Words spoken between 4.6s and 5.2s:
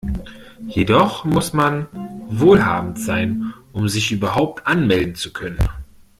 anmelden